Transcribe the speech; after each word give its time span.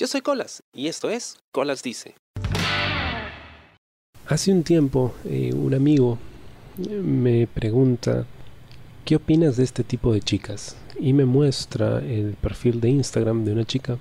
Yo 0.00 0.06
soy 0.06 0.22
Colas 0.22 0.62
y 0.72 0.86
esto 0.86 1.10
es 1.10 1.36
Colas 1.52 1.82
Dice. 1.82 2.14
Hace 4.26 4.50
un 4.50 4.62
tiempo 4.62 5.12
eh, 5.26 5.52
un 5.52 5.74
amigo 5.74 6.16
me 6.88 7.46
pregunta 7.46 8.24
¿qué 9.04 9.16
opinas 9.16 9.58
de 9.58 9.64
este 9.64 9.84
tipo 9.84 10.14
de 10.14 10.22
chicas? 10.22 10.74
Y 10.98 11.12
me 11.12 11.26
muestra 11.26 11.98
el 11.98 12.32
perfil 12.40 12.80
de 12.80 12.88
Instagram 12.88 13.44
de 13.44 13.52
una 13.52 13.66
chica 13.66 13.98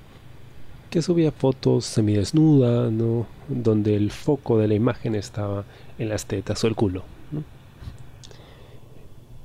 que 0.89 1.01
subía 1.01 1.33
fotos 1.33 1.83
semidesnuda, 1.83 2.89
¿no? 2.89 3.27
Donde 3.49 3.97
el 3.97 4.11
foco 4.11 4.57
de 4.57 4.69
la 4.69 4.75
imagen 4.75 5.15
estaba 5.15 5.65
en 5.97 6.07
las 6.07 6.27
tetas 6.27 6.63
o 6.63 6.67
el 6.67 6.75
culo. 6.77 7.03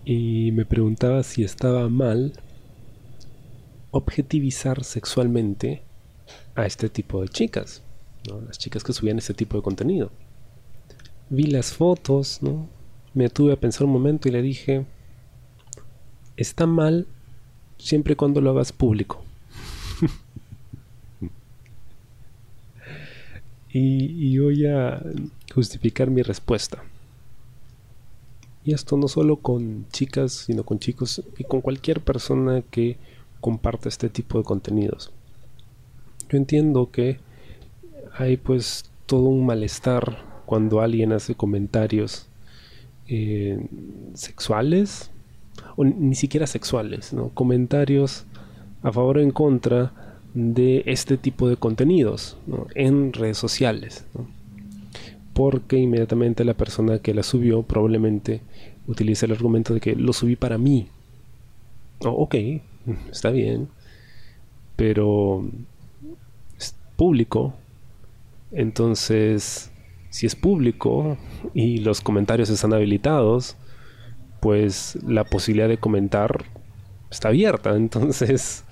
Y 0.04 0.52
me 0.52 0.64
preguntaba 0.64 1.24
si 1.24 1.42
estaba 1.42 1.88
mal 1.88 2.32
objetivizar 3.90 4.84
sexualmente 4.84 5.82
a 6.54 6.66
este 6.66 6.88
tipo 6.88 7.20
de 7.20 7.28
chicas, 7.28 7.82
las 8.46 8.58
chicas 8.58 8.84
que 8.84 8.92
subían 8.92 9.18
este 9.18 9.34
tipo 9.34 9.56
de 9.56 9.62
contenido. 9.62 10.10
Vi 11.30 11.44
las 11.44 11.72
fotos, 11.72 12.42
¿no? 12.42 12.68
me 13.14 13.30
tuve 13.30 13.52
a 13.52 13.56
pensar 13.56 13.86
un 13.86 13.92
momento 13.92 14.28
y 14.28 14.32
le 14.32 14.42
dije, 14.42 14.84
está 16.36 16.66
mal 16.66 17.06
siempre 17.78 18.14
y 18.14 18.16
cuando 18.16 18.40
lo 18.40 18.50
hagas 18.50 18.72
público. 18.72 19.22
y, 23.70 24.34
y 24.34 24.38
voy 24.38 24.66
a 24.66 25.00
justificar 25.54 26.10
mi 26.10 26.22
respuesta. 26.22 26.82
Y 28.64 28.74
esto 28.74 28.96
no 28.96 29.06
solo 29.08 29.36
con 29.36 29.86
chicas, 29.92 30.32
sino 30.32 30.64
con 30.64 30.80
chicos 30.80 31.22
y 31.38 31.44
con 31.44 31.60
cualquier 31.60 32.00
persona 32.00 32.62
que 32.62 32.96
comparte 33.40 33.88
este 33.88 34.08
tipo 34.08 34.38
de 34.38 34.44
contenidos. 34.44 35.12
Yo 36.28 36.38
entiendo 36.38 36.90
que 36.90 37.18
hay 38.16 38.36
pues 38.36 38.90
todo 39.06 39.24
un 39.24 39.44
malestar 39.46 40.24
cuando 40.46 40.80
alguien 40.80 41.12
hace 41.12 41.34
comentarios 41.34 42.26
eh, 43.08 43.66
sexuales 44.14 45.10
o 45.76 45.84
ni 45.84 46.14
siquiera 46.14 46.46
sexuales, 46.46 47.12
¿no? 47.12 47.28
comentarios 47.30 48.24
a 48.82 48.92
favor 48.92 49.18
o 49.18 49.20
en 49.20 49.30
contra 49.30 49.92
de 50.34 50.82
este 50.86 51.16
tipo 51.16 51.48
de 51.48 51.56
contenidos 51.56 52.36
en 52.74 53.12
redes 53.12 53.38
sociales. 53.38 54.04
Porque 55.32 55.78
inmediatamente 55.78 56.44
la 56.44 56.54
persona 56.54 56.98
que 56.98 57.14
la 57.14 57.22
subió 57.22 57.62
probablemente 57.62 58.40
utiliza 58.86 59.26
el 59.26 59.32
argumento 59.32 59.74
de 59.74 59.80
que 59.80 59.96
lo 59.96 60.12
subí 60.12 60.36
para 60.36 60.58
mí. 60.58 60.88
Oh, 62.00 62.10
ok, 62.10 62.34
está 63.10 63.30
bien. 63.30 63.68
Pero 64.76 65.44
público. 66.96 67.54
Entonces, 68.52 69.70
si 70.10 70.26
es 70.26 70.36
público 70.36 71.18
y 71.54 71.78
los 71.78 72.00
comentarios 72.00 72.50
están 72.50 72.72
habilitados, 72.72 73.56
pues 74.40 74.98
la 75.02 75.24
posibilidad 75.24 75.68
de 75.68 75.78
comentar 75.78 76.44
está 77.10 77.28
abierta. 77.28 77.70
Entonces, 77.76 78.64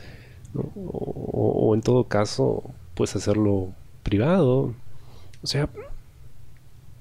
o, 0.54 1.72
en 1.74 1.80
todo 1.80 2.04
caso, 2.04 2.62
pues 2.94 3.16
hacerlo 3.16 3.72
privado. 4.02 4.74
O 5.42 5.46
sea, 5.46 5.68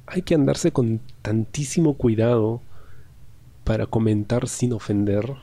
hay 0.07 0.21
que 0.21 0.35
andarse 0.35 0.71
con 0.71 1.01
tantísimo 1.21 1.95
cuidado 1.95 2.61
para 3.63 3.85
comentar 3.85 4.47
sin 4.47 4.73
ofender 4.73 5.35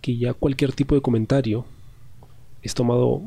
que 0.00 0.16
ya 0.16 0.34
cualquier 0.34 0.72
tipo 0.72 0.94
de 0.94 1.00
comentario 1.00 1.64
es 2.62 2.74
tomado 2.74 3.22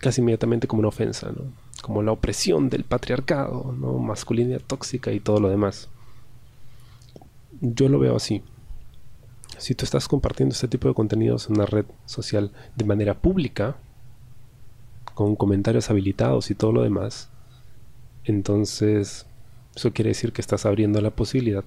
casi 0.00 0.20
inmediatamente 0.20 0.66
como 0.66 0.80
una 0.80 0.88
ofensa, 0.88 1.30
¿no? 1.30 1.44
como 1.82 2.02
la 2.02 2.12
opresión 2.12 2.68
del 2.68 2.84
patriarcado, 2.84 3.74
¿no? 3.78 3.98
masculinidad 3.98 4.60
tóxica 4.60 5.12
y 5.12 5.20
todo 5.20 5.40
lo 5.40 5.48
demás. 5.48 5.88
Yo 7.60 7.88
lo 7.88 7.98
veo 7.98 8.16
así. 8.16 8.42
Si 9.58 9.74
tú 9.74 9.84
estás 9.84 10.08
compartiendo 10.08 10.54
este 10.54 10.68
tipo 10.68 10.88
de 10.88 10.94
contenidos 10.94 11.48
en 11.48 11.56
una 11.56 11.66
red 11.66 11.84
social 12.06 12.52
de 12.76 12.84
manera 12.84 13.14
pública, 13.14 13.76
con 15.14 15.36
comentarios 15.36 15.90
habilitados 15.90 16.50
y 16.50 16.54
todo 16.54 16.72
lo 16.72 16.82
demás, 16.82 17.30
entonces 18.24 19.26
eso 19.74 19.92
quiere 19.92 20.10
decir 20.10 20.32
que 20.32 20.40
estás 20.40 20.64
abriendo 20.64 21.00
la 21.00 21.10
posibilidad 21.10 21.64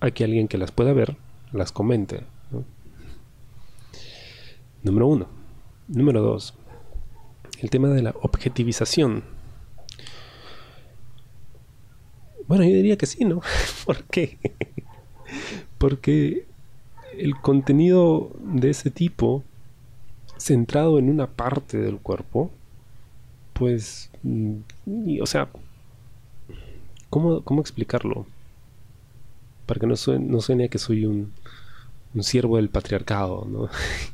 a 0.00 0.10
que 0.10 0.24
alguien 0.24 0.48
que 0.48 0.58
las 0.58 0.70
pueda 0.70 0.92
ver 0.92 1.16
las 1.52 1.72
comente. 1.72 2.24
Número 4.82 5.06
uno. 5.06 5.26
Número 5.88 6.22
dos 6.22 6.54
el 7.60 7.70
tema 7.70 7.88
de 7.88 8.02
la 8.02 8.14
objetivización. 8.22 9.24
Bueno, 12.46 12.64
yo 12.64 12.70
diría 12.70 12.96
que 12.96 13.06
sí, 13.06 13.24
¿no? 13.24 13.40
¿Por 13.84 14.04
qué? 14.04 14.38
Porque 15.78 16.46
el 17.18 17.36
contenido 17.36 18.30
de 18.40 18.70
ese 18.70 18.90
tipo, 18.90 19.42
centrado 20.36 20.98
en 20.98 21.08
una 21.08 21.26
parte 21.26 21.78
del 21.78 21.98
cuerpo, 21.98 22.50
pues, 23.52 24.10
mm, 24.22 24.58
o 25.22 25.26
sea, 25.26 25.48
¿cómo, 27.08 27.42
¿cómo, 27.42 27.60
explicarlo? 27.60 28.26
Para 29.66 29.80
que 29.80 29.86
no 29.86 29.96
suene, 29.96 30.26
no 30.26 30.40
suene 30.40 30.68
que 30.68 30.78
soy 30.78 31.06
un, 31.06 31.32
un 32.14 32.22
siervo 32.22 32.56
del 32.56 32.68
patriarcado, 32.68 33.46
¿no? 33.48 33.68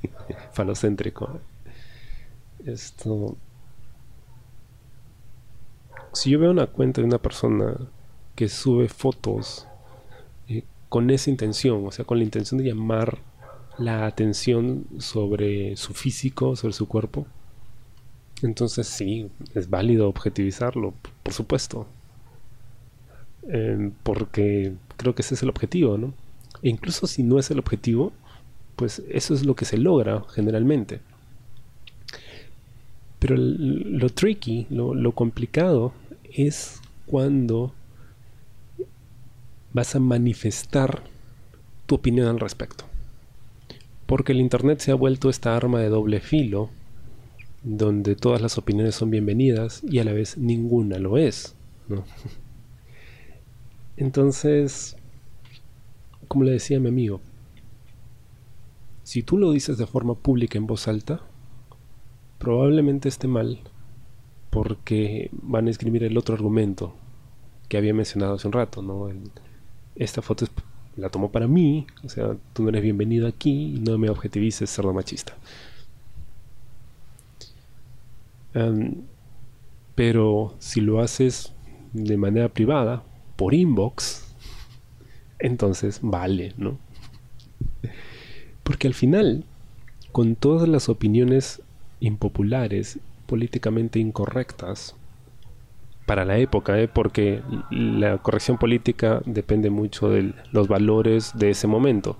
Falocéntrico. 0.52 1.40
Esto. 2.66 3.36
Si 6.12 6.30
yo 6.30 6.38
veo 6.38 6.50
una 6.50 6.66
cuenta 6.66 7.00
de 7.00 7.06
una 7.06 7.18
persona 7.18 7.76
que 8.34 8.48
sube 8.48 8.88
fotos 8.88 9.66
eh, 10.48 10.64
con 10.88 11.10
esa 11.10 11.30
intención, 11.30 11.86
o 11.86 11.92
sea, 11.92 12.04
con 12.04 12.18
la 12.18 12.24
intención 12.24 12.58
de 12.58 12.64
llamar 12.64 13.18
la 13.78 14.06
atención 14.06 14.86
sobre 14.98 15.76
su 15.76 15.94
físico, 15.94 16.56
sobre 16.56 16.74
su 16.74 16.88
cuerpo, 16.88 17.26
entonces 18.42 18.86
sí, 18.86 19.30
es 19.54 19.68
válido 19.70 20.08
objetivizarlo, 20.08 20.94
por 21.22 21.32
supuesto. 21.32 21.86
Em, 23.48 23.92
porque 24.02 24.74
creo 24.96 25.14
que 25.14 25.22
ese 25.22 25.34
es 25.34 25.42
el 25.42 25.48
objetivo, 25.48 25.98
¿no? 25.98 26.14
E 26.62 26.68
incluso 26.68 27.06
si 27.06 27.22
no 27.22 27.38
es 27.38 27.50
el 27.50 27.58
objetivo, 27.58 28.12
pues 28.76 29.02
eso 29.10 29.34
es 29.34 29.44
lo 29.44 29.54
que 29.54 29.64
se 29.64 29.78
logra 29.78 30.24
generalmente. 30.34 31.00
Pero 33.20 33.36
lo 33.36 34.08
tricky, 34.08 34.66
lo, 34.70 35.12
complicado 35.12 35.92
es 36.32 36.80
cuando 37.04 37.74
vas 39.74 39.94
a 39.94 40.00
manifestar 40.00 41.02
tu 41.84 41.96
opinión 41.96 42.26
al 42.28 42.40
respecto. 42.40 42.86
Porque 44.06 44.32
el 44.32 44.40
Internet 44.40 44.80
se 44.80 44.90
ha 44.90 44.94
vuelto 44.94 45.28
esta 45.28 45.54
arma 45.54 45.80
de 45.80 45.90
doble 45.90 46.20
filo, 46.20 46.70
donde 47.62 48.16
todas 48.16 48.40
las 48.40 48.56
opiniones 48.56 48.94
son 48.94 49.10
bienvenidas 49.10 49.82
y 49.84 49.98
a 49.98 50.04
la 50.04 50.14
vez 50.14 50.38
ninguna 50.38 50.98
lo 50.98 51.18
es. 51.18 51.54
Entonces, 53.98 54.96
como 56.26 56.44
le 56.44 56.52
decía 56.52 56.80
mi 56.80 56.88
amigo, 56.88 57.20
si 59.02 59.22
tú 59.22 59.36
lo 59.36 59.52
dices 59.52 59.76
de 59.76 59.86
forma 59.86 60.14
pública 60.14 60.56
en 60.56 60.66
voz 60.66 60.88
alta, 60.88 61.20
probablemente 62.40 63.08
esté 63.08 63.28
mal 63.28 63.60
porque 64.48 65.30
van 65.30 65.68
a 65.68 65.70
escribir 65.70 66.02
el 66.02 66.18
otro 66.18 66.34
argumento 66.34 66.96
que 67.68 67.76
había 67.76 67.94
mencionado 67.94 68.34
hace 68.34 68.48
un 68.48 68.54
rato, 68.54 68.82
¿no? 68.82 69.08
esta 69.94 70.22
foto 70.22 70.46
la 70.96 71.10
tomó 71.10 71.30
para 71.30 71.46
mí, 71.46 71.86
o 72.02 72.08
sea, 72.08 72.36
tú 72.52 72.62
no 72.62 72.70
eres 72.70 72.82
bienvenido 72.82 73.28
aquí 73.28 73.78
no 73.80 73.98
me 73.98 74.10
objetivices, 74.10 74.70
cerdo 74.70 74.92
machista. 74.92 75.36
pero 79.94 80.54
si 80.58 80.80
lo 80.80 81.00
haces 81.00 81.52
de 81.92 82.16
manera 82.16 82.48
privada, 82.48 83.04
por 83.36 83.54
inbox, 83.54 84.34
entonces 85.38 86.00
vale, 86.02 86.54
¿no? 86.56 86.78
Porque 88.64 88.88
al 88.88 88.94
final, 88.94 89.44
con 90.10 90.34
todas 90.36 90.68
las 90.68 90.88
opiniones 90.88 91.62
impopulares, 92.00 92.98
políticamente 93.26 93.98
incorrectas 93.98 94.96
para 96.06 96.24
la 96.24 96.38
época, 96.38 96.78
¿eh? 96.80 96.88
porque 96.88 97.42
la 97.70 98.18
corrección 98.18 98.58
política 98.58 99.22
depende 99.26 99.70
mucho 99.70 100.08
de 100.08 100.34
los 100.50 100.66
valores 100.66 101.32
de 101.36 101.50
ese 101.50 101.68
momento. 101.68 102.16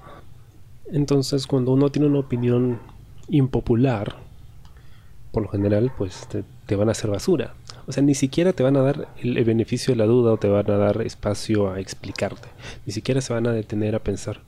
Entonces, 0.93 1.47
cuando 1.47 1.73
uno 1.73 1.91
tiene 1.91 2.07
una 2.07 2.21
opinión 2.21 2.79
impopular, 3.29 4.17
por 5.33 5.43
lo 5.43 5.49
general, 5.49 5.93
pues 5.97 6.29
te, 6.67 6.77
van 6.77 6.89
a 6.89 6.93
hacer 6.93 7.11
basura. 7.11 7.55
O 7.87 7.93
sea, 7.93 8.03
ni 8.03 8.15
siquiera 8.15 8.53
te 8.53 8.63
van 8.63 8.77
a 8.77 8.83
dar 8.83 9.09
el, 9.21 9.43
beneficio 9.45 9.93
de 9.93 9.99
la 9.99 10.07
duda 10.07 10.33
o 10.33 10.37
te 10.37 10.49
van 10.49 10.71
a 10.71 10.77
dar 10.77 11.03
espacio 11.03 11.71
a 11.71 11.81
explicarte. 11.81 12.49
Ni 12.87 12.93
siquiera 12.93 13.21
se 13.21 13.33
van 13.33 13.47
a 13.47 13.53
detener 13.53 13.95
a 13.95 14.01
pensar, 14.01 14.41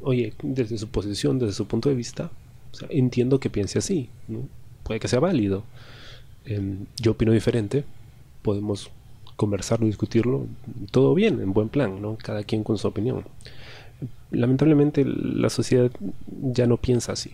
oye, 0.00 0.34
desde 0.42 0.78
su 0.78 0.88
posición, 0.88 1.38
desde 1.38 1.54
su 1.54 1.66
punto 1.66 1.88
de 1.88 1.94
vista, 1.94 2.30
entiendo 2.88 3.40
que 3.40 3.50
piense 3.50 3.78
así, 3.78 4.08
puede 4.82 5.00
que 5.00 5.08
sea 5.08 5.20
válido. 5.20 5.64
Em, 6.44 6.86
yo 6.96 7.12
opino 7.12 7.32
diferente, 7.32 7.84
podemos 8.42 8.90
conversarlo, 9.36 9.86
discutirlo, 9.86 10.46
todo 10.90 11.14
bien, 11.14 11.40
en 11.40 11.52
buen 11.52 11.68
plan, 11.68 12.00
¿no? 12.02 12.16
Cada 12.16 12.44
quien 12.44 12.62
con 12.64 12.78
su 12.78 12.88
opinión. 12.88 13.24
Lamentablemente 14.30 15.04
la 15.04 15.50
sociedad 15.50 15.90
ya 16.42 16.66
no 16.66 16.76
piensa 16.76 17.12
así. 17.12 17.32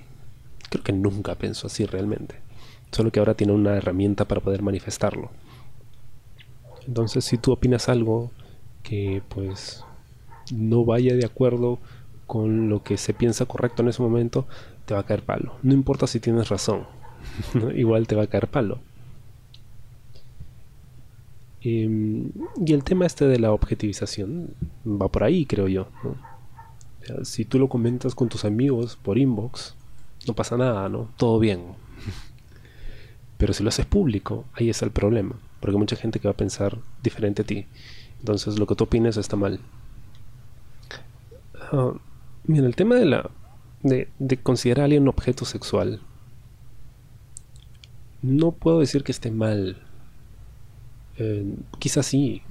Creo 0.71 0.83
que 0.83 0.93
nunca 0.93 1.35
pensó 1.35 1.67
así 1.67 1.85
realmente. 1.85 2.37
Solo 2.93 3.11
que 3.11 3.19
ahora 3.19 3.35
tiene 3.35 3.53
una 3.53 3.77
herramienta 3.77 4.27
para 4.27 4.41
poder 4.41 4.63
manifestarlo. 4.63 5.31
Entonces, 6.87 7.25
si 7.25 7.39
tú 7.39 7.53
opinas 7.53 7.89
algo 7.89 8.31
que 8.83 9.23
pues 9.29 9.85
no 10.55 10.85
vaya 10.85 11.15
de 11.15 11.27
acuerdo 11.27 11.79
con 12.27 12.69
lo 12.69 12.83
que 12.83 12.97
se 12.97 13.15
piensa 13.15 13.47
correcto 13.47 13.83
en 13.83 13.89
ese 13.89 14.03
momento, 14.03 14.47
te 14.85 14.95
va 14.95 15.01
a 15.01 15.07
caer 15.07 15.23
palo. 15.23 15.55
No 15.63 15.75
importa 15.75 16.07
si 16.07 16.21
tienes 16.21 16.49
razón, 16.49 16.87
igual 17.75 18.07
te 18.07 18.17
va 18.17 18.25
a 18.25 18.27
caer 18.27 18.49
palo. 18.49 18.79
Em, 21.63 22.31
y 22.65 22.73
el 22.73 22.85
tema 22.85 23.07
este 23.07 23.27
de 23.27 23.41
la 23.41 23.53
objetivización 23.53 24.55
va 24.87 25.09
por 25.09 25.25
ahí, 25.25 25.47
creo 25.47 25.67
yo. 25.67 25.89
si 27.23 27.45
tú 27.45 27.59
lo 27.59 27.69
comentas 27.69 28.15
con 28.15 28.29
tus 28.29 28.45
amigos 28.45 28.97
por 28.97 29.19
inbox, 29.19 29.75
no 30.27 30.35
pasa 30.35 30.57
nada, 30.57 30.89
¿no? 30.89 31.09
Todo 31.17 31.39
bien. 31.39 31.63
Pero 33.39 33.53
si 33.53 33.63
lo 33.63 33.69
haces 33.69 33.87
público, 33.87 34.45
ahí 34.55 34.71
está 34.71 34.85
el 34.85 34.93
problema. 34.93 35.37
Porque 35.61 35.75
hay 35.75 35.79
mucha 35.79 35.97
gente 35.97 36.21
que 36.21 36.29
va 36.29 36.33
a 36.33 36.37
pensar 36.37 36.79
diferente 37.03 37.43
a 37.43 37.45
ti. 37.45 37.67
Entonces 38.21 38.59
lo 38.59 38.67
que 38.67 38.75
tú 38.75 38.85
opinas 38.85 39.17
está 39.17 39.37
mal. 39.37 39.61
Ah, 41.73 41.95
mira, 42.47 42.67
el 42.67 42.77
tema 42.77 42.97
de 42.97 43.05
la 43.05 43.31
de, 43.83 44.37
considerar 44.43 44.83
a 44.83 44.85
alguien 44.85 45.03
un 45.03 45.09
objeto 45.09 45.45
sexual. 45.45 46.01
No 48.23 48.53
puedo 48.53 48.81
decir 48.81 49.05
que 49.05 49.13
esté 49.13 49.31
mal. 49.31 49.79
Eh, 51.19 51.55
quizás 51.79 52.07
sí, 52.07 52.43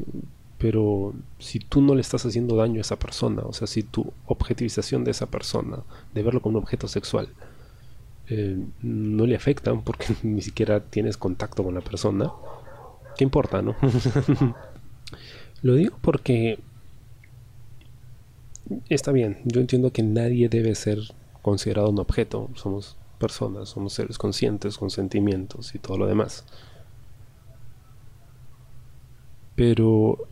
pero 0.58 1.14
si 1.40 1.60
tú 1.60 1.82
no 1.82 1.96
le 1.96 2.02
estás 2.02 2.26
haciendo 2.26 2.56
daño 2.56 2.80
a 2.80 2.82
esa 2.82 2.98
persona, 2.98 3.44
o 3.44 3.54
sea, 3.54 3.68
si 3.68 3.84
tu 3.84 4.12
objetivización 4.26 5.04
de 5.04 5.12
esa 5.12 5.28
persona, 5.28 5.80
de 6.14 6.24
verlo 6.24 6.42
como 6.42 6.58
un 6.58 6.64
objeto 6.64 6.88
sexual, 6.88 7.30
eh, 8.28 8.58
no 8.82 9.26
le 9.26 9.36
afecta 9.36 9.74
porque 9.84 10.08
ni 10.24 10.42
siquiera 10.42 10.80
tienes 10.80 11.18
contacto 11.18 11.64
con 11.64 11.76
la 11.76 11.82
persona, 11.82 12.32
¿qué 13.18 13.24
importa, 13.24 13.62
no? 13.62 13.76
Lo 15.62 15.76
digo 15.76 15.98
porque 16.02 16.60
está 18.90 19.12
bien, 19.12 19.40
yo 19.46 19.62
entiendo 19.62 19.92
que 19.92 20.04
nadie 20.04 20.50
debe 20.50 20.76
ser 20.76 21.00
considerado 21.42 21.90
un 21.90 22.00
objeto, 22.00 22.50
somos 22.56 22.98
personas, 23.20 23.70
somos 23.70 23.94
seres 23.94 24.18
conscientes 24.18 24.78
con 24.78 24.90
sentimientos 24.90 25.76
y 25.76 25.80
todo 25.80 25.98
lo 25.98 26.08
demás. 26.08 26.46
Pero 29.56 30.28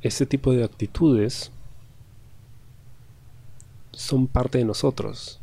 ese 0.00 0.26
tipo 0.26 0.52
de 0.52 0.64
actitudes 0.64 1.50
son 3.92 4.26
parte 4.26 4.58
de 4.58 4.64
nosotros. 4.64 5.40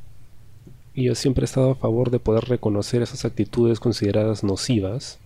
Y 0.94 1.06
yo 1.06 1.16
siempre 1.16 1.44
he 1.44 1.46
estado 1.46 1.72
a 1.72 1.76
favor 1.76 2.12
de 2.12 2.20
poder 2.20 2.46
reconocer 2.46 3.02
esas 3.02 3.24
actitudes 3.24 3.80
consideradas 3.80 4.44
nocivas 4.44 5.20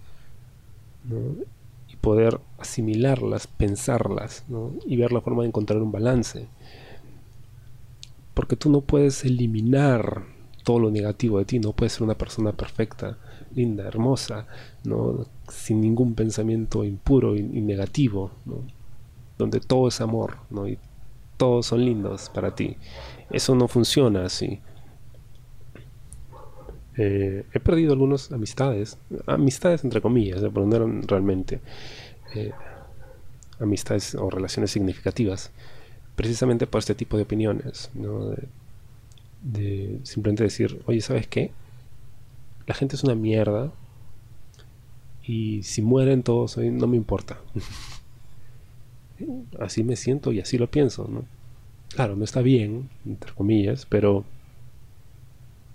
y 1.88 1.96
poder 1.98 2.40
asimilarlas, 2.60 3.48
pensarlas 3.48 4.44
y 4.86 4.96
ver 4.98 5.12
la 5.12 5.22
forma 5.22 5.44
de 5.44 5.50
encontrar 5.50 5.82
un 5.82 5.92
balance. 5.92 6.48
Porque 8.36 8.56
tú 8.56 8.70
no 8.70 8.82
puedes 8.82 9.26
eliminar 9.26 10.24
todo 10.64 10.80
lo 10.80 10.92
negativo 10.92 11.40
de 11.40 11.46
ti, 11.46 11.60
no 11.60 11.74
puedes 11.74 11.94
ser 11.94 12.04
una 12.04 12.16
persona 12.16 12.52
perfecta, 12.52 13.18
linda, 13.56 13.88
hermosa, 13.88 14.46
¿no? 14.84 15.26
sin 15.48 15.82
ningún 15.82 16.14
pensamiento 16.14 16.84
impuro 16.84 17.36
y, 17.36 17.42
negativo, 17.42 18.32
donde 19.38 19.60
todo 19.60 19.88
es 19.88 20.02
amor 20.02 20.38
¿no? 20.52 20.68
y 20.68 20.78
todos 21.38 21.68
son 21.68 21.86
lindos 21.86 22.30
para 22.30 22.54
ti. 22.54 22.78
Eso 23.30 23.56
no 23.56 23.68
funciona 23.68 24.26
así. 24.26 24.60
Eh, 26.98 27.46
he 27.54 27.60
perdido 27.60 27.94
algunas 27.94 28.32
amistades, 28.32 28.98
amistades 29.28 29.84
entre 29.84 30.02
comillas, 30.02 30.42
pero 30.42 30.66
no 30.66 30.76
eran 30.76 31.08
realmente 31.08 31.60
eh, 32.34 32.52
amistades 33.60 34.16
o 34.16 34.30
relaciones 34.30 34.72
significativas, 34.72 35.52
precisamente 36.16 36.68
por 36.68 36.80
este 36.80 36.96
tipo 36.96 37.18
de 37.18 37.24
opiniones, 37.24 37.90
de, 39.42 40.00
simplemente 40.04 40.44
decir, 40.44 40.82
oye, 40.86 41.02
¿sabes 41.02 41.28
qué? 41.28 41.52
La 42.68 42.74
gente 42.74 42.96
es 42.96 43.04
una 43.04 43.16
mierda 43.16 43.72
y 45.24 45.64
si 45.64 45.82
mueren 45.82 46.24
todos, 46.24 46.58
no 46.58 46.88
me 46.88 46.98
importa. 46.98 47.40
así 49.60 49.84
me 49.84 49.96
siento 49.96 50.32
y 50.32 50.40
así 50.40 50.58
lo 50.58 50.70
pienso, 50.70 51.08
¿no? 51.10 51.26
Claro, 51.90 52.16
no 52.16 52.24
está 52.24 52.42
bien, 52.42 52.90
entre 53.06 53.32
comillas, 53.34 53.86
pero 53.86 54.26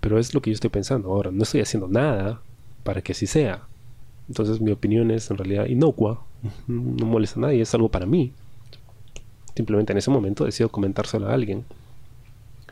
pero 0.01 0.17
es 0.17 0.33
lo 0.33 0.41
que 0.41 0.49
yo 0.49 0.55
estoy 0.55 0.71
pensando. 0.71 1.09
Ahora, 1.09 1.31
no 1.31 1.43
estoy 1.43 1.61
haciendo 1.61 1.87
nada 1.87 2.41
para 2.83 3.01
que 3.01 3.13
así 3.13 3.27
sea. 3.27 3.67
Entonces 4.27 4.59
mi 4.59 4.71
opinión 4.71 5.11
es 5.11 5.29
en 5.31 5.37
realidad 5.37 5.67
inocua, 5.67 6.25
no 6.67 7.05
molesta 7.05 7.39
a 7.39 7.43
nadie, 7.43 7.61
es 7.61 7.73
algo 7.73 7.89
para 7.89 8.05
mí. 8.05 8.33
Simplemente 9.55 9.91
en 9.91 9.97
ese 9.97 10.11
momento 10.11 10.45
decido 10.45 10.69
comentárselo 10.69 11.27
a 11.27 11.33
alguien. 11.33 11.65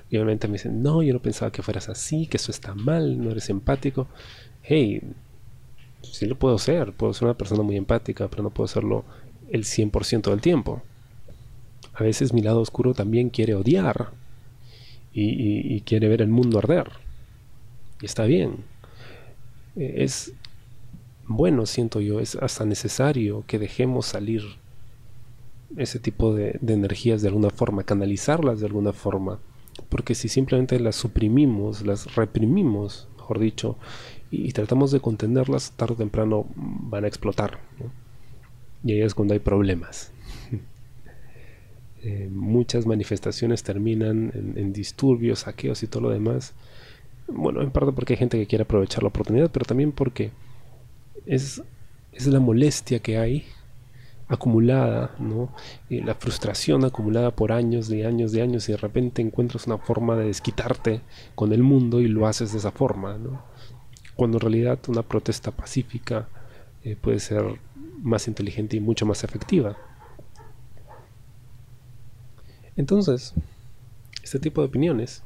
Y 0.10 0.18
obviamente 0.18 0.48
me 0.48 0.54
dicen, 0.54 0.82
no, 0.82 1.04
yo 1.04 1.14
no 1.14 1.22
pensaba 1.22 1.52
que 1.52 1.62
fueras 1.62 1.90
así, 1.90 2.28
que 2.28 2.38
eso 2.38 2.52
está 2.52 2.74
mal, 2.74 3.22
no 3.24 3.32
eres 3.32 3.50
empático. 3.50 4.08
Hey, 4.64 5.02
sí 6.02 6.26
lo 6.26 6.38
puedo 6.38 6.58
ser, 6.58 6.94
puedo 6.94 7.14
ser 7.14 7.26
una 7.26 7.38
persona 7.38 7.64
muy 7.64 7.76
empática, 7.76 8.28
pero 8.28 8.44
no 8.44 8.50
puedo 8.50 8.68
serlo 8.68 9.06
el 9.50 9.64
100% 9.66 10.30
del 10.30 10.42
tiempo. 10.42 10.82
A 11.94 12.04
veces 12.04 12.34
mi 12.34 12.42
lado 12.42 12.62
oscuro 12.62 12.94
también 12.94 13.30
quiere 13.30 13.56
odiar 13.56 14.12
y 15.12 15.82
quiere 15.82 16.08
ver 16.08 16.22
el 16.22 16.30
mundo 16.30 16.60
arder. 16.60 16.90
Y 18.02 18.06
está 18.06 18.24
bien. 18.26 18.64
E, 19.76 20.04
es 20.04 20.34
bueno, 21.28 21.66
siento 21.66 22.02
yo, 22.02 22.20
es 22.20 22.36
hasta 22.36 22.66
necesario 22.66 23.44
que 23.46 23.60
dejemos 23.60 24.08
salir 24.08 24.44
ese 25.78 26.00
tipo 26.00 26.34
de, 26.34 26.60
energías 26.68 27.22
de 27.22 27.28
alguna 27.28 27.50
forma, 27.50 27.84
canalizarlas 27.84 28.60
de 28.60 28.68
alguna 28.68 28.94
forma. 28.94 29.40
Porque 29.90 30.16
si 30.16 30.28
simplemente 30.28 30.80
las 30.80 30.96
suprimimos, 30.96 31.86
las 31.86 32.16
reprimimos, 32.16 33.08
mejor 33.18 33.40
dicho, 33.40 33.78
y, 34.32 34.52
tratamos 34.52 34.92
de 34.92 35.00
contenerlas, 35.00 35.72
tarde 35.72 35.94
o 35.94 35.98
temprano 35.98 36.46
van 36.56 37.06
a 37.06 37.08
explotar. 37.08 37.60
Y 38.84 38.94
ahí 38.94 39.02
es 39.02 39.16
cuando 39.16 39.34
hay 39.34 39.40
problemas. 39.40 40.12
Eh, 42.02 42.30
muchas 42.32 42.86
manifestaciones 42.86 43.62
terminan 43.62 44.32
en, 44.34 44.54
en, 44.58 44.72
disturbios, 44.72 45.40
saqueos 45.40 45.84
y 45.84 45.88
todo 45.88 46.04
lo 46.04 46.10
demás 46.12 46.54
bueno, 47.32 47.62
en 47.62 47.72
parte 47.72 47.92
porque 47.92 48.14
hay 48.14 48.18
gente 48.18 48.38
que 48.38 48.48
quiere 48.48 48.64
aprovechar 48.64 49.04
la 49.04 49.10
oportunidad, 49.10 49.52
pero 49.52 49.66
también 49.66 49.92
porque 49.92 50.32
es, 51.26 51.62
es 52.12 52.28
la 52.28 52.40
molestia 52.40 53.00
que 53.00 53.18
hay 53.18 53.46
acumulada, 54.30 55.16
¿no? 55.20 55.50
La 55.90 56.14
frustración 56.14 56.86
acumulada 56.86 57.32
por 57.32 57.52
años 57.52 57.90
de 57.90 58.06
años 58.06 58.32
de 58.32 58.44
años 58.44 58.70
y 58.70 58.74
de 58.74 58.78
repente 58.78 59.22
encuentras 59.22 59.66
una 59.66 59.80
forma 59.80 60.16
de 60.16 60.26
desquitarte 60.26 61.02
con 61.36 61.52
el 61.52 61.64
mundo 61.64 62.00
y 62.00 62.08
lo 62.08 62.28
haces 62.28 62.52
de 62.52 62.60
esa 62.60 62.72
forma. 62.72 63.18
Cuando 64.16 64.38
en 64.38 64.42
realidad 64.42 64.80
una 64.88 65.02
protesta 65.02 65.52
pacífica 65.52 66.30
eh, 66.84 66.96
puede 66.96 67.20
ser 67.20 67.44
más 68.02 68.28
inteligente 68.28 68.78
y 68.78 68.80
mucho 68.80 69.06
más 69.06 69.24
efectiva. 69.24 69.76
Entonces, 72.78 73.34
este 74.24 74.40
tipo 74.40 74.62
de 74.62 74.68
opiniones, 74.68 75.24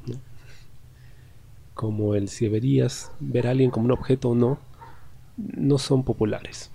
como 1.73 2.15
el 2.15 2.29
si 2.29 2.45
deberías 2.45 3.11
ver 3.19 3.47
a 3.47 3.51
alguien 3.51 3.69
como 3.69 3.85
un 3.85 3.91
objeto 3.91 4.29
o 4.29 4.35
no, 4.35 4.59
no 5.37 5.77
son 5.77 6.03
populares. 6.03 6.71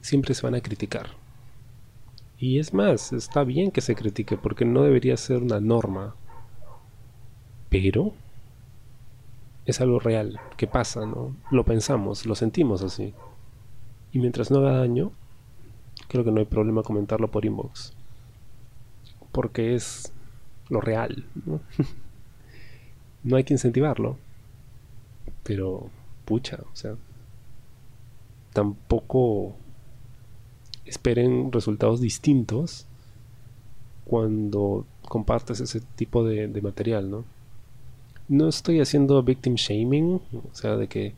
Siempre 0.00 0.34
se 0.34 0.42
van 0.42 0.54
a 0.54 0.60
criticar. 0.60 1.25
Y 2.38 2.58
es 2.58 2.74
más, 2.74 3.12
está 3.12 3.44
bien 3.44 3.70
que 3.70 3.80
se 3.80 3.94
critique 3.94 4.36
porque 4.36 4.64
no 4.64 4.82
debería 4.82 5.16
ser 5.16 5.42
una 5.42 5.60
norma. 5.60 6.14
Pero 7.70 8.12
es 9.64 9.80
algo 9.80 9.98
real, 9.98 10.38
que 10.56 10.66
pasa, 10.66 11.06
¿no? 11.06 11.34
Lo 11.50 11.64
pensamos, 11.64 12.26
lo 12.26 12.34
sentimos 12.34 12.82
así. 12.82 13.14
Y 14.12 14.18
mientras 14.18 14.50
no 14.50 14.58
haga 14.58 14.78
daño, 14.78 15.12
creo 16.08 16.24
que 16.24 16.30
no 16.30 16.40
hay 16.40 16.46
problema 16.46 16.82
comentarlo 16.82 17.28
por 17.28 17.44
inbox. 17.44 17.94
Porque 19.32 19.74
es 19.74 20.12
lo 20.68 20.80
real, 20.80 21.26
¿no? 21.46 21.60
no 23.24 23.36
hay 23.36 23.44
que 23.44 23.54
incentivarlo. 23.54 24.18
Pero, 25.42 25.90
pucha, 26.24 26.58
o 26.72 26.76
sea, 26.76 26.96
tampoco 28.52 29.56
esperen 30.86 31.52
resultados 31.52 32.00
distintos 32.00 32.86
cuando 34.04 34.86
compartes 35.02 35.60
ese 35.60 35.80
tipo 35.80 36.24
de, 36.24 36.48
material, 36.62 37.10
¿no? 37.10 37.24
No 38.28 38.48
estoy 38.48 38.80
haciendo 38.80 39.22
victim 39.22 39.54
shaming, 39.54 40.20
o 40.32 40.54
sea, 40.54 40.76
de 40.76 40.88
que, 40.88 41.14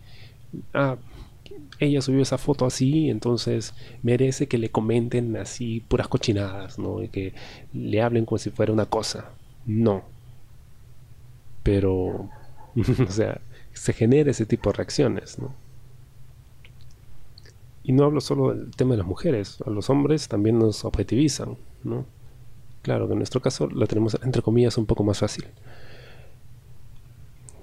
ah, 0.75 0.97
ella 1.79 2.03
subió 2.03 2.23
esa 2.23 2.39
foto 2.39 2.67
así, 2.67 3.09
entonces 3.09 3.75
merece 4.03 4.49
que 4.49 4.59
le 4.59 4.71
comenten 4.71 5.37
así 5.37 5.83
puras 5.89 6.09
cochinadas, 6.09 6.79
¿no? 6.79 7.03
Y 7.03 7.09
que 7.09 7.35
le 7.73 8.03
hablen 8.03 8.25
como 8.25 8.39
si 8.39 8.51
fuera 8.51 8.73
una 8.73 8.87
cosa. 8.87 9.31
No. 9.65 10.03
Pero, 11.63 12.31
o 13.09 13.11
sea, 13.11 13.41
se 13.73 13.93
genera 13.93 14.31
ese 14.31 14.47
tipo 14.47 14.71
de 14.71 14.77
reacciones, 14.77 15.39
¿no? 15.39 15.55
Y 17.88 17.92
no 17.92 18.04
hablo 18.04 18.21
solo 18.21 18.52
del 18.54 18.71
tema 18.76 18.90
de 18.90 18.99
las 18.99 19.07
mujeres, 19.07 19.62
a 19.64 19.71
los 19.71 19.88
hombres 19.88 20.28
también 20.28 20.59
nos 20.59 20.85
objetivizan, 20.85 21.57
¿no? 21.85 22.04
Claro 22.83 23.07
que 23.07 23.14
en 23.14 23.18
nuestro 23.18 23.40
caso 23.40 23.66
la 23.71 23.87
tenemos, 23.87 24.14
entre 24.23 24.42
comillas, 24.42 24.76
un 24.76 24.85
poco 24.85 25.04
más 25.04 25.21
fácil. 25.21 25.47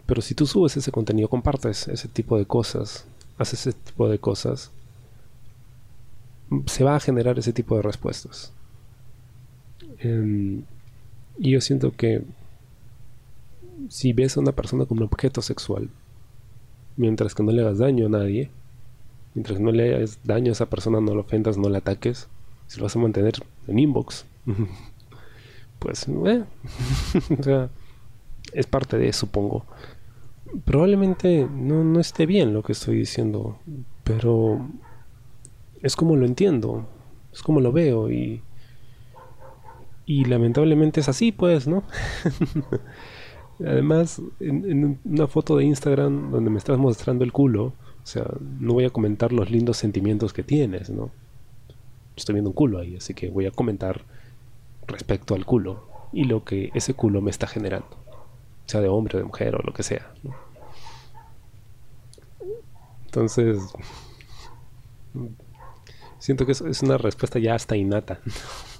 Pero 0.07 0.23
si 0.23 0.33
tú 0.33 0.47
subes 0.47 0.75
ese 0.77 0.91
contenido, 0.91 1.29
compartes 1.29 1.87
ese 1.89 2.07
tipo 2.07 2.39
de 2.39 2.47
cosas, 2.47 3.05
haces 3.37 3.67
ese 3.67 3.77
tipo 3.77 4.09
de 4.09 4.17
cosas, 4.17 4.71
se 6.65 6.83
va 6.83 6.95
a 6.95 6.99
generar 6.99 7.37
ese 7.37 7.53
tipo 7.53 7.75
de 7.75 7.83
respuestas. 7.83 8.51
Em, 9.99 10.63
y 11.37 11.51
yo 11.51 11.61
siento 11.61 11.91
que 11.91 12.23
si 13.89 14.11
ves 14.11 14.37
a 14.37 14.39
una 14.39 14.53
persona 14.53 14.87
como 14.87 15.01
un 15.01 15.05
objeto 15.05 15.43
sexual, 15.43 15.87
mientras 16.97 17.35
que 17.35 17.43
no 17.43 17.51
le 17.51 17.61
hagas 17.61 17.77
daño 17.77 18.07
a 18.07 18.09
nadie, 18.09 18.49
mientras 19.35 19.59
no 19.59 19.71
le 19.71 19.95
hagas 19.95 20.19
daño 20.23 20.51
a 20.51 20.53
esa 20.53 20.69
persona, 20.69 20.99
no 20.99 21.13
lo 21.13 21.21
ofendas, 21.21 21.57
no 21.57 21.69
le 21.69 21.77
ataques, 21.77 22.27
si 22.67 22.79
lo 22.79 22.85
vas 22.85 22.95
a 22.95 22.99
mantener 22.99 23.33
en 23.67 23.77
inbox, 23.77 24.25
pues, 25.79 26.07
eh, 26.07 26.43
o 27.39 27.43
sea, 27.43 27.69
es 28.53 28.65
parte 28.65 28.97
de, 28.97 29.13
supongo 29.13 29.65
probablemente 30.63 31.47
no, 31.51 31.83
no 31.83 31.99
esté 31.99 32.25
bien 32.25 32.53
lo 32.53 32.63
que 32.63 32.71
estoy 32.71 32.97
diciendo, 32.97 33.59
pero 34.03 34.67
es 35.81 35.95
como 35.95 36.15
lo 36.15 36.25
entiendo, 36.25 36.87
es 37.33 37.41
como 37.41 37.59
lo 37.59 37.71
veo 37.71 38.11
y, 38.11 38.41
y 40.05 40.25
lamentablemente 40.25 41.01
es 41.01 41.09
así, 41.09 41.31
pues, 41.31 41.67
¿no? 41.67 41.83
Además, 43.59 44.21
en, 44.39 44.99
una 45.03 45.27
foto 45.27 45.57
de 45.57 45.65
Instagram 45.65 46.31
donde 46.31 46.49
me 46.49 46.57
estás 46.57 46.77
mostrando 46.77 47.23
el 47.23 47.31
culo, 47.31 47.73
o 48.05 48.07
sea, 48.07 48.25
no 48.59 48.73
voy 48.73 48.85
a 48.85 48.91
comentar 48.91 49.33
los 49.33 49.49
lindos 49.49 49.77
sentimientos 49.77 50.31
que 50.31 50.43
tienes, 50.43 50.91
¿no? 50.91 51.09
Estoy 52.15 52.33
viendo 52.33 52.51
un 52.51 52.55
culo 52.55 52.77
ahí, 52.77 52.97
así 52.97 53.15
que 53.15 53.31
voy 53.31 53.47
a 53.47 53.51
comentar 53.51 54.03
respecto 54.85 55.33
al 55.33 55.43
culo 55.43 55.87
y 56.13 56.25
lo 56.25 56.43
que 56.43 56.69
ese 56.75 56.93
culo 56.93 57.19
me 57.21 57.31
está 57.31 57.47
generando, 57.47 57.97
sea 58.67 58.81
de 58.81 58.89
hombre, 58.89 59.17
de 59.17 59.23
mujer 59.23 59.55
o 59.55 59.63
lo 59.63 59.73
que 59.73 59.81
sea. 59.81 60.13
¿no? 60.21 60.35
Entonces, 63.05 63.57
siento 66.19 66.45
que 66.45 66.51
es, 66.51 66.83
una 66.83 66.99
respuesta 66.99 67.39
ya 67.39 67.55
hasta 67.55 67.75
innata. 67.75 68.19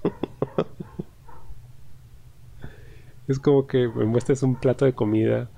es 3.27 3.39
como 3.39 3.65
que 3.65 3.88
me 3.88 4.05
muestres 4.05 4.44
un 4.44 4.55
plato 4.55 4.86
de 4.86 4.94
comida 4.94 5.50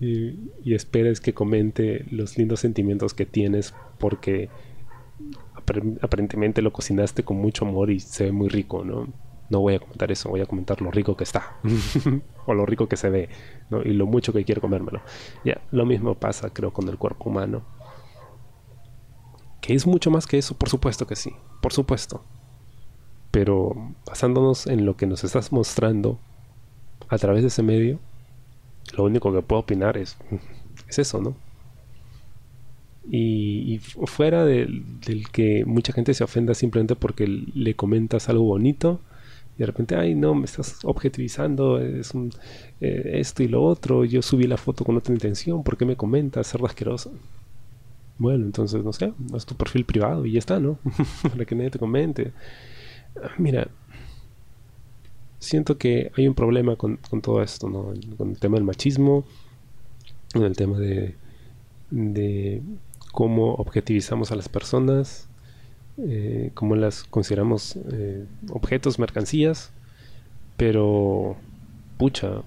y, 0.00 0.74
esperes 0.74 1.20
que 1.20 1.32
comente 1.32 2.04
los 2.10 2.36
lindos 2.36 2.60
sentimientos 2.60 3.14
que 3.14 3.26
tienes 3.26 3.74
porque 3.98 4.50
aparentemente 6.00 6.62
lo 6.62 6.72
cocinaste 6.72 7.24
con 7.24 7.38
mucho 7.38 7.64
amor 7.64 7.90
y 7.90 8.00
se 8.00 8.24
ve 8.24 8.32
muy 8.32 8.48
rico, 8.48 8.84
¿no? 8.84 9.08
No 9.48 9.60
voy 9.60 9.76
a 9.76 9.78
comentar 9.78 10.10
eso, 10.10 10.28
voy 10.28 10.40
a 10.40 10.46
comentar 10.46 10.82
lo 10.82 10.90
rico 10.90 11.16
que 11.16 11.24
está 11.24 11.56
o 12.46 12.54
lo 12.54 12.66
rico 12.66 12.88
que 12.88 12.96
se 12.96 13.10
ve 13.10 13.28
y 13.84 13.92
lo 13.92 14.06
mucho 14.06 14.32
que 14.32 14.44
quiero 14.44 14.60
comérmelo. 14.60 15.00
Ya, 15.44 15.60
lo 15.70 15.86
mismo 15.86 16.14
pasa 16.14 16.50
creo 16.50 16.72
con 16.72 16.88
el 16.88 16.98
cuerpo 16.98 17.30
humano 17.30 17.64
¿Que 19.66 19.74
es 19.74 19.84
mucho 19.84 20.12
más 20.12 20.28
que 20.28 20.38
eso? 20.38 20.56
Por 20.56 20.68
supuesto 20.68 21.08
que 21.08 21.16
sí, 21.16 21.34
por 21.60 21.72
supuesto. 21.72 22.22
Pero 23.32 23.72
basándonos 24.06 24.68
en 24.68 24.86
lo 24.86 24.96
que 24.96 25.08
nos 25.08 25.24
estás 25.24 25.50
mostrando 25.50 26.20
a 27.08 27.18
través 27.18 27.42
de 27.42 27.48
ese 27.48 27.64
medio, 27.64 27.98
lo 28.96 29.04
único 29.04 29.32
que 29.32 29.42
puedo 29.42 29.60
opinar 29.60 29.96
es, 29.96 30.16
es 30.88 30.98
eso, 30.98 31.20
¿no? 31.20 31.36
Y, 33.08 33.78
fuera 34.06 34.44
del 34.44 34.84
que 35.30 35.64
mucha 35.64 35.92
gente 35.92 36.12
se 36.12 36.24
ofenda 36.24 36.54
simplemente 36.54 36.96
porque 36.96 37.26
le 37.26 37.74
comentas 37.74 38.28
algo 38.28 38.44
bonito 38.44 39.00
y 39.56 39.60
de 39.60 39.66
repente, 39.66 39.96
ay, 39.96 40.14
no, 40.14 40.34
me 40.34 40.44
estás 40.44 40.84
objetivizando, 40.84 41.80
es 41.80 42.12
eh, 42.80 43.12
esto 43.14 43.42
y 43.42 43.48
lo 43.48 43.62
otro, 43.64 44.04
yo 44.04 44.20
subí 44.22 44.46
la 44.46 44.58
foto 44.58 44.84
con 44.84 44.96
otra 44.96 45.14
intención, 45.14 45.62
¿por 45.62 45.78
qué 45.78 45.86
me 45.86 45.96
comentas, 45.96 46.46
ser 46.46 46.62
asqueroso? 46.64 47.12
Bueno, 48.18 48.44
entonces, 48.44 48.84
no 48.84 48.92
sé, 48.92 49.12
haz 49.34 49.46
tu 49.46 49.54
perfil 49.56 49.84
privado 49.84 50.26
y 50.26 50.32
ya 50.32 50.38
está, 50.38 50.60
¿no? 50.60 50.78
Para 51.22 51.44
que 51.44 51.54
nadie 51.54 51.70
te 51.70 51.78
comente. 51.78 52.32
Mira, 53.38 53.68
siento 55.46 55.78
que 55.78 56.10
hay 56.16 56.28
un 56.28 56.34
problema 56.34 56.76
con, 56.76 56.98
todo 57.22 57.42
esto, 57.42 57.68
¿no? 57.68 57.92
Con 58.16 58.30
el 58.30 58.38
tema 58.38 58.56
del 58.56 58.64
machismo, 58.64 59.24
con 60.32 60.44
el 60.44 60.56
tema 60.56 60.78
de, 60.78 61.14
de 61.90 62.62
cómo 63.12 63.54
objetivizamos 63.54 64.32
a 64.32 64.36
las 64.36 64.48
personas, 64.48 65.28
eh, 65.98 66.50
cómo 66.54 66.76
las 66.76 67.04
consideramos 67.04 67.76
eh, 67.92 68.26
objetos, 68.50 68.98
mercancías, 68.98 69.70
pero, 70.56 71.36
pucha, 71.96 72.42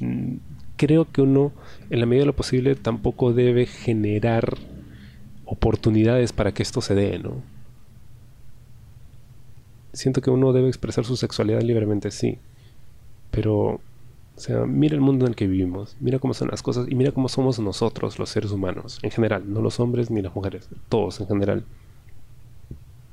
mm, 0.00 0.36
creo 0.76 1.10
que 1.10 1.22
uno, 1.22 1.52
en 1.88 2.00
la 2.00 2.06
medida 2.06 2.22
de 2.22 2.26
lo 2.26 2.36
posible, 2.36 2.74
tampoco 2.74 3.32
debe 3.32 3.66
generar 3.66 4.58
oportunidades 5.46 6.32
para 6.32 6.52
que 6.52 6.62
esto 6.62 6.80
se 6.80 6.94
dé, 6.94 7.18
¿no? 7.18 7.53
Siento 9.94 10.20
que 10.20 10.30
uno 10.30 10.52
debe 10.52 10.68
expresar 10.68 11.04
su 11.04 11.16
sexualidad 11.16 11.62
libremente, 11.62 12.10
sí. 12.10 12.38
Pero, 13.30 13.62
o 13.64 13.80
sea, 14.36 14.66
mira 14.66 14.94
el 14.94 15.00
mundo 15.00 15.24
en 15.24 15.30
el 15.30 15.36
que 15.36 15.46
vivimos, 15.46 15.96
mira 16.00 16.18
cómo 16.18 16.34
son 16.34 16.48
las 16.48 16.62
cosas 16.62 16.86
y 16.88 16.94
mira 16.96 17.12
cómo 17.12 17.28
somos 17.28 17.60
nosotros, 17.60 18.18
los 18.18 18.28
seres 18.28 18.50
humanos, 18.50 18.98
en 19.02 19.10
general, 19.12 19.44
no 19.52 19.62
los 19.62 19.78
hombres 19.80 20.10
ni 20.10 20.20
las 20.20 20.34
mujeres, 20.34 20.68
todos 20.88 21.20
en 21.20 21.28
general. 21.28 21.64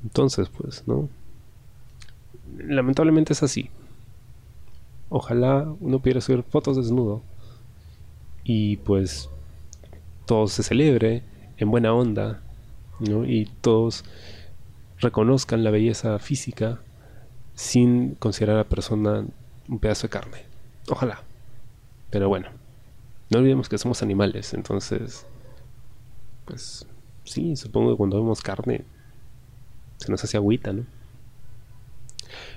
Entonces, 0.03 0.49
pues, 0.49 0.83
¿no? 0.87 1.07
Lamentablemente 2.57 3.33
es 3.33 3.43
así. 3.43 3.69
Ojalá 5.09 5.71
uno 5.79 5.99
pudiera 5.99 6.21
subir 6.21 6.43
fotos 6.43 6.77
desnudo 6.77 7.21
y 8.43 8.77
pues 8.77 9.29
todo 10.25 10.47
se 10.47 10.63
celebre 10.63 11.23
en 11.57 11.69
buena 11.69 11.93
onda, 11.93 12.41
¿no? 12.99 13.25
Y 13.25 13.45
todos 13.61 14.03
reconozcan 15.01 15.63
la 15.63 15.71
belleza 15.71 16.17
física 16.19 16.79
sin 17.55 18.15
considerar 18.15 18.55
a 18.55 18.59
la 18.59 18.69
persona 18.69 19.25
un 19.67 19.79
pedazo 19.79 20.03
de 20.03 20.09
carne. 20.09 20.45
Ojalá. 20.89 21.23
Pero 22.09 22.29
bueno, 22.29 22.49
no 23.29 23.39
olvidemos 23.39 23.69
que 23.69 23.77
somos 23.77 24.01
animales, 24.01 24.53
entonces, 24.53 25.25
pues 26.45 26.85
sí, 27.23 27.55
supongo 27.55 27.91
que 27.91 27.97
cuando 27.97 28.17
vemos 28.17 28.41
carne 28.41 28.83
se 29.97 30.11
nos 30.11 30.23
hace 30.23 30.37
agüita, 30.37 30.73
¿no? 30.73 30.85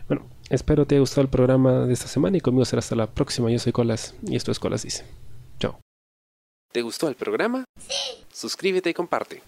Bueno, 0.08 0.26
espero 0.50 0.86
te 0.86 0.94
haya 0.94 1.00
gustado 1.00 1.22
el 1.22 1.28
programa 1.28 1.86
de 1.86 1.92
esta 1.92 2.06
semana 2.06 2.36
y 2.36 2.40
conmigo 2.40 2.64
será 2.64 2.80
hasta 2.80 2.96
la 2.96 3.06
próxima. 3.06 3.50
Yo 3.50 3.58
soy 3.58 3.72
Colas 3.72 4.14
y 4.26 4.36
esto 4.36 4.50
es 4.50 4.58
Colas 4.58 4.82
Dice. 4.82 5.04
Chao. 5.58 5.78
¿Te 6.72 6.82
gustó 6.82 7.08
el 7.08 7.14
programa? 7.14 7.64
Sí. 7.78 8.24
Suscríbete 8.32 8.90
y 8.90 8.94
comparte. 8.94 9.42